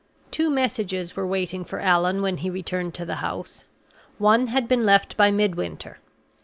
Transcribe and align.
Two 0.31 0.49
messages 0.49 1.15
were 1.15 1.27
waiting 1.27 1.63
for 1.63 1.79
Allan 1.79 2.23
when 2.23 2.37
he 2.37 2.49
returned 2.49 2.95
to 2.95 3.05
the 3.05 3.17
house. 3.17 3.65
One 4.17 4.47
had 4.47 4.67
been 4.67 4.83
left 4.83 5.15
by 5.15 5.29
Midwinter. 5.29 5.99